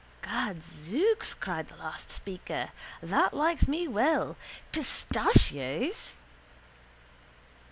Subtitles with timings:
[0.23, 1.35] —Gadzooks!
[1.35, 2.71] cried the last speaker.
[3.03, 4.35] That likes me well.
[4.71, 6.17] Pistachios!